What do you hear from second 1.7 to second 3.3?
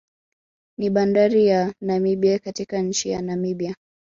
Namibia katika nchi ya